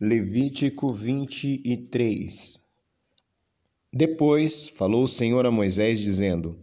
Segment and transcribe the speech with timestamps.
[0.00, 2.60] Levítico 23
[3.92, 6.58] Depois falou o Senhor a Moisés, dizendo: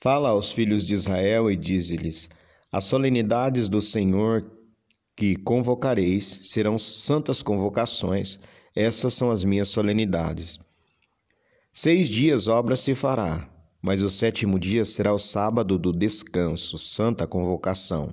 [0.00, 2.28] Fala aos filhos de Israel e dize-lhes:
[2.72, 4.50] As solenidades do Senhor
[5.14, 8.40] que convocareis serão santas convocações,
[8.74, 10.58] estas são as minhas solenidades.
[11.72, 13.48] Seis dias obra se fará,
[13.80, 18.12] mas o sétimo dia será o sábado do descanso, santa convocação.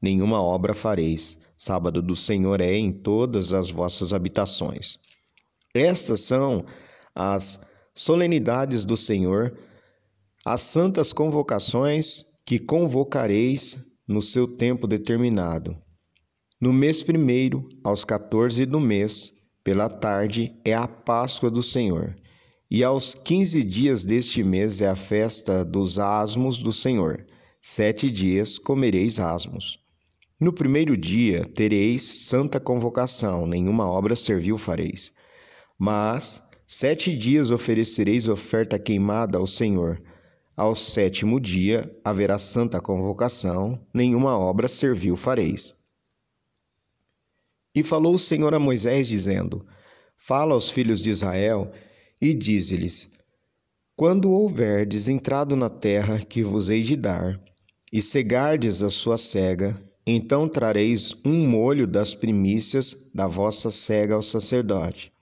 [0.00, 4.98] Nenhuma obra fareis Sábado do Senhor é em todas as vossas habitações.
[5.74, 6.64] Estas são
[7.14, 7.58] as
[7.94, 9.58] solenidades do Senhor,
[10.44, 15.76] as santas convocações que convocareis no seu tempo determinado.
[16.60, 19.32] No mês primeiro, aos quatorze do mês,
[19.64, 22.14] pela tarde, é a Páscoa do Senhor.
[22.70, 27.24] E aos quinze dias deste mês é a festa dos asmos do Senhor.
[27.60, 29.85] Sete dias comereis asmos.
[30.38, 35.10] No primeiro dia tereis santa convocação, nenhuma obra servil fareis.
[35.78, 40.02] Mas sete dias oferecereis oferta queimada ao Senhor.
[40.54, 45.74] Ao sétimo dia haverá santa convocação, nenhuma obra servil fareis.
[47.74, 49.66] E falou o Senhor a Moisés, dizendo:
[50.18, 51.72] Fala aos filhos de Israel
[52.20, 53.10] e dize-lhes:
[53.96, 57.40] Quando houverdes entrado na terra que vos hei de dar,
[57.90, 64.22] e cegardes a sua cega, então trareis um molho das primícias da vossa cega ao
[64.22, 65.12] sacerdote.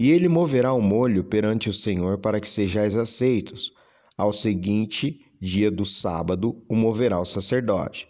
[0.00, 3.72] E ele moverá o molho perante o Senhor para que sejais aceitos.
[4.16, 8.08] Ao seguinte dia do sábado o moverá o sacerdote.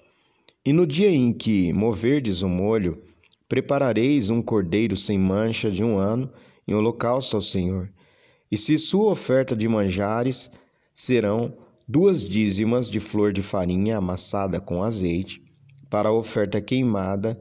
[0.65, 3.03] E no dia em que moverdes o molho,
[3.49, 6.33] preparareis um cordeiro sem mancha de um ano
[6.69, 7.93] em holocausto ao Senhor.
[8.51, 10.51] E se sua oferta de manjares
[10.95, 11.53] serão
[11.89, 15.43] duas dízimas de flor de farinha amassada com azeite,
[15.93, 17.39] para a oferta queimada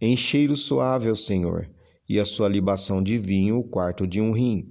[0.00, 1.68] em cheiro suave ao Senhor,
[2.08, 4.68] e a sua libação de vinho, o quarto de um rim.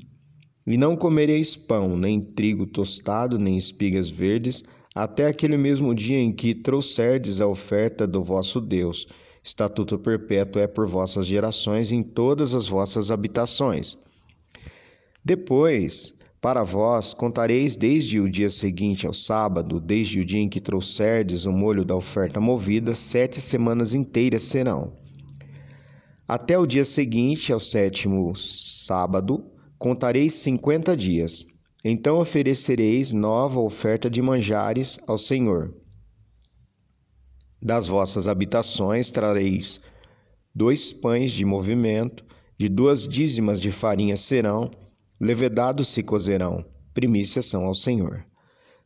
[0.65, 4.63] E não comereis pão, nem trigo tostado, nem espigas verdes,
[4.95, 9.05] até aquele mesmo dia em que trouxerdes a oferta do vosso Deus.
[9.43, 13.97] Estatuto perpétuo é por vossas gerações em todas as vossas habitações.
[15.25, 20.61] Depois para vós contareis desde o dia seguinte ao sábado, desde o dia em que
[20.61, 24.93] trouxerdes o molho da oferta movida, sete semanas inteiras serão.
[26.27, 29.43] Até o dia seguinte, ao sétimo sábado,
[29.77, 31.45] contareis cinquenta dias.
[31.83, 35.73] Então oferecereis nova oferta de manjares ao Senhor.
[37.61, 39.79] Das vossas habitações trareis
[40.55, 42.25] dois pães de movimento,
[42.57, 44.69] de duas dízimas de farinha serão,
[45.21, 46.63] Levedados se cozerão,
[46.93, 48.25] primícias são ao Senhor.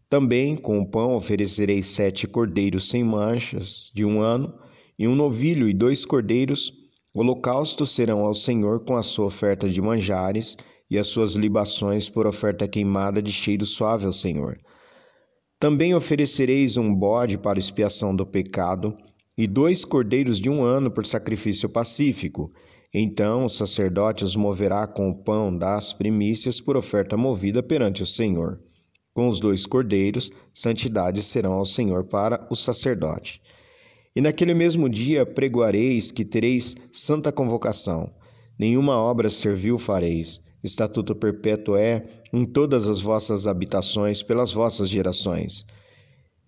[0.09, 4.53] Também com o pão oferecereis sete cordeiros sem manchas de um ano,
[4.97, 6.73] e um novilho e dois cordeiros.
[7.13, 10.57] Holocaustos serão ao Senhor com a sua oferta de manjares
[10.89, 14.57] e as suas libações por oferta queimada de cheiro suave ao Senhor.
[15.59, 18.97] Também oferecereis um bode para expiação do pecado,
[19.37, 22.51] e dois cordeiros de um ano por sacrifício pacífico,
[22.93, 28.05] então o sacerdote os moverá com o pão das primícias por oferta movida perante o
[28.05, 28.59] Senhor.
[29.13, 33.41] Com os dois cordeiros, santidade serão ao Senhor para o sacerdote.
[34.15, 38.11] E naquele mesmo dia pregoareis que tereis santa convocação.
[38.59, 40.39] Nenhuma obra servil fareis.
[40.63, 45.65] Estatuto perpétuo é em todas as vossas habitações pelas vossas gerações.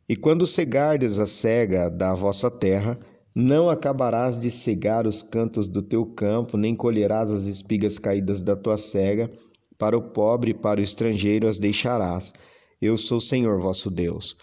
[0.07, 2.97] E quando cegardes a cega da vossa terra,
[3.35, 8.55] não acabarás de cegar os cantos do teu campo, nem colherás as espigas caídas da
[8.55, 9.29] tua cega.
[9.77, 12.31] Para o pobre e para o estrangeiro as deixarás.
[12.81, 14.37] Eu sou o Senhor vosso Deus.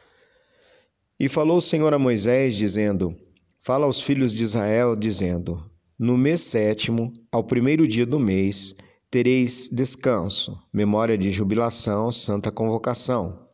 [1.18, 3.16] E falou o Senhor a Moisés, dizendo:
[3.60, 5.64] Fala aos filhos de Israel, dizendo:
[5.98, 8.74] No mês sétimo, ao primeiro dia do mês,
[9.10, 13.48] tereis descanso, memória de jubilação, santa convocação.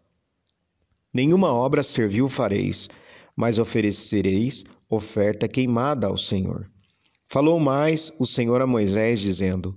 [1.15, 2.89] Nenhuma obra servil fareis,
[3.39, 6.69] mas oferecereis oferta queimada ao Senhor.
[7.29, 9.77] Falou mais o Senhor a Moisés, dizendo: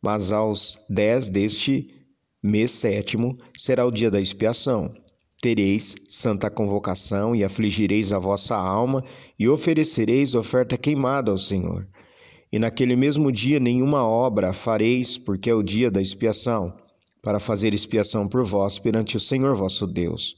[0.00, 1.88] Mas aos dez deste
[2.40, 4.94] mês sétimo será o dia da expiação.
[5.42, 9.04] Tereis santa convocação e afligireis a vossa alma
[9.36, 11.88] e oferecereis oferta queimada ao Senhor.
[12.52, 16.72] E naquele mesmo dia nenhuma obra fareis, porque é o dia da expiação,
[17.20, 20.36] para fazer expiação por vós perante o Senhor vosso Deus.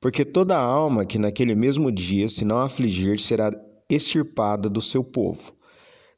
[0.00, 3.50] Porque toda alma que naquele mesmo dia se não afligir será
[3.90, 5.52] extirpada do seu povo.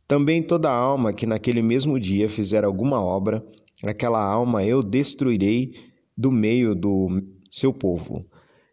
[0.07, 3.45] Também toda alma que naquele mesmo dia fizer alguma obra,
[3.85, 5.73] aquela alma eu destruirei
[6.17, 8.27] do meio do seu povo.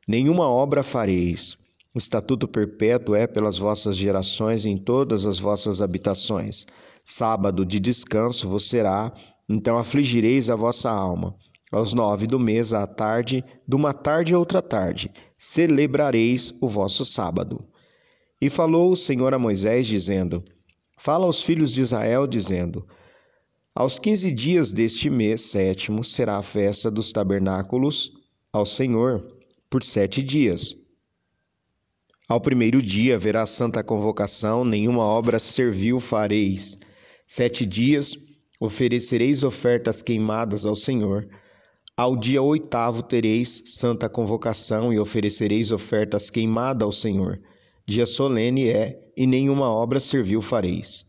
[0.08, 1.58] Nenhuma obra fareis.
[1.96, 6.66] Estatuto perpétuo é pelas vossas gerações em todas as vossas habitações.
[7.04, 9.14] Sábado de descanso vos será,
[9.48, 11.36] então afligireis a vossa alma.
[11.72, 17.04] Aos nove do mês, à tarde, de uma tarde a outra tarde, celebrareis o vosso
[17.04, 17.68] sábado.
[18.40, 20.44] E falou o Senhor a Moisés, dizendo:
[20.98, 22.88] Fala aos filhos de Israel, dizendo:
[23.76, 28.14] Aos quinze dias deste mês sétimo será a festa dos tabernáculos
[28.54, 29.28] ao Senhor,
[29.70, 30.78] por sete dias.
[32.30, 36.78] Ao primeiro dia haverá santa convocação, nenhuma obra servil fareis.
[37.26, 38.18] Sete dias
[38.60, 41.28] oferecereis ofertas queimadas ao Senhor.
[42.00, 47.42] Ao dia oitavo tereis santa convocação e oferecereis ofertas queimadas ao Senhor.
[47.88, 51.06] Dia solene é, e nenhuma obra servil fareis.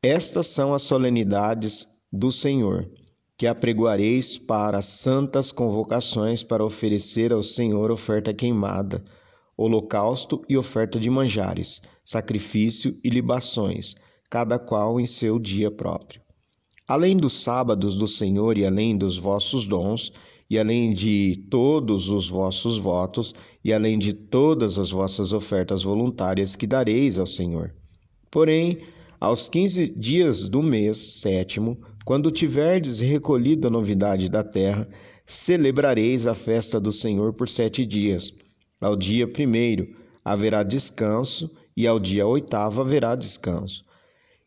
[0.00, 2.88] Estas são as solenidades do Senhor,
[3.36, 9.04] que apregoareis para santas convocações para oferecer ao Senhor oferta queimada,
[9.56, 13.96] holocausto e oferta de manjares, sacrifício e libações
[14.30, 16.22] cada qual em seu dia próprio.
[16.90, 20.12] Além dos sábados do Senhor e além dos vossos dons,
[20.50, 23.32] e além de todos os vossos votos,
[23.64, 27.72] e além de todas as vossas ofertas voluntárias que dareis ao Senhor.
[28.28, 28.80] Porém,
[29.20, 34.88] aos quinze dias do mês sétimo, quando tiverdes recolhido a novidade da terra,
[35.24, 38.32] celebrareis a festa do Senhor por sete dias.
[38.80, 39.94] Ao dia primeiro
[40.24, 43.84] haverá descanso, e ao dia oitavo haverá descanso.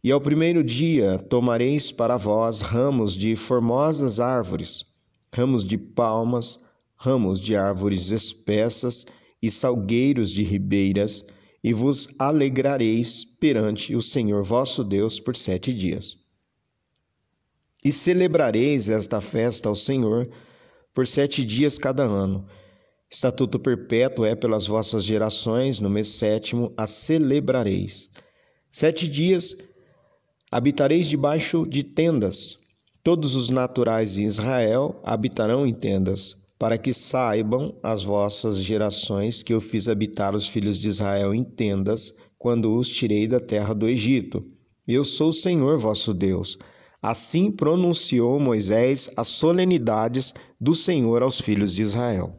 [0.03, 4.83] E ao primeiro dia tomareis para vós ramos de formosas árvores,
[5.33, 6.59] ramos de palmas,
[6.97, 9.05] ramos de árvores espessas
[9.41, 11.25] e salgueiros de ribeiras,
[11.63, 16.17] e vos alegrareis perante o Senhor vosso Deus por sete dias.
[17.81, 20.29] E celebrareis esta festa ao Senhor
[20.93, 22.45] por sete dias cada ano.
[23.09, 28.09] Estatuto perpétuo é pelas vossas gerações, no mês sétimo a celebrareis.
[28.69, 29.55] Sete dias
[30.55, 32.59] Habitareis debaixo de tendas.
[33.03, 39.51] Todos os naturais em Israel habitarão em tendas, para que saibam as vossas gerações que
[39.51, 43.89] eu fiz habitar os filhos de Israel em tendas, quando os tirei da terra do
[43.89, 44.45] Egito.
[44.87, 46.55] Eu sou o Senhor vosso Deus.
[47.01, 52.37] Assim pronunciou Moisés as solenidades do Senhor aos filhos de Israel.